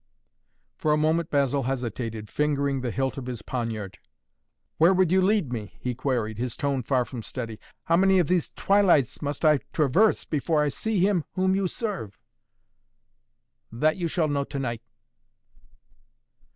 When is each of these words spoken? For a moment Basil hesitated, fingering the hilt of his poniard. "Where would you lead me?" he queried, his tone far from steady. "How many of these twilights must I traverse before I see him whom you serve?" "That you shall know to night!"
For 0.79 0.91
a 0.93 0.97
moment 0.97 1.29
Basil 1.29 1.61
hesitated, 1.61 2.27
fingering 2.27 2.81
the 2.81 2.89
hilt 2.89 3.19
of 3.19 3.27
his 3.27 3.43
poniard. 3.43 3.99
"Where 4.79 4.95
would 4.95 5.11
you 5.11 5.21
lead 5.21 5.53
me?" 5.53 5.77
he 5.79 5.93
queried, 5.93 6.39
his 6.39 6.57
tone 6.57 6.81
far 6.81 7.05
from 7.05 7.21
steady. 7.21 7.59
"How 7.83 7.97
many 7.97 8.17
of 8.17 8.27
these 8.27 8.51
twilights 8.51 9.21
must 9.21 9.45
I 9.45 9.59
traverse 9.73 10.25
before 10.25 10.63
I 10.63 10.69
see 10.69 10.97
him 10.97 11.23
whom 11.33 11.53
you 11.55 11.67
serve?" 11.67 12.17
"That 13.71 13.95
you 13.97 14.07
shall 14.07 14.27
know 14.27 14.43
to 14.43 14.57
night!" 14.57 14.81